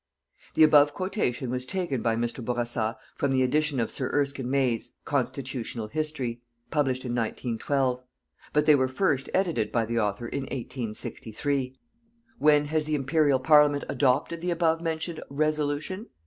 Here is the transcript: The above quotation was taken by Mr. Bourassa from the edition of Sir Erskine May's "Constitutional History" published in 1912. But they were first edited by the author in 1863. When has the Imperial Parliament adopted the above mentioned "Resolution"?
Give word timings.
The 0.55 0.63
above 0.63 0.95
quotation 0.95 1.51
was 1.51 1.63
taken 1.63 2.01
by 2.01 2.15
Mr. 2.15 2.43
Bourassa 2.43 2.97
from 3.13 3.29
the 3.31 3.43
edition 3.43 3.79
of 3.79 3.91
Sir 3.91 4.09
Erskine 4.11 4.49
May's 4.49 4.93
"Constitutional 5.05 5.89
History" 5.89 6.41
published 6.71 7.05
in 7.05 7.11
1912. 7.13 8.01
But 8.51 8.65
they 8.65 8.73
were 8.73 8.87
first 8.87 9.29
edited 9.31 9.71
by 9.71 9.85
the 9.85 9.99
author 9.99 10.25
in 10.27 10.45
1863. 10.45 11.77
When 12.39 12.65
has 12.65 12.85
the 12.85 12.95
Imperial 12.95 13.37
Parliament 13.39 13.83
adopted 13.87 14.41
the 14.41 14.49
above 14.49 14.81
mentioned 14.81 15.21
"Resolution"? 15.29 16.07